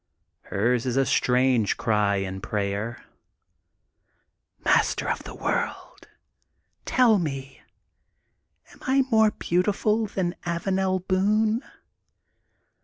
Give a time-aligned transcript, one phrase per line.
[0.45, 3.05] Hers is a strange cry and prayer:—
[4.65, 6.07] ^'Master of the World,
[6.85, 7.61] tell me,
[8.71, 11.63] am I more beautiful than Avanel Boone?"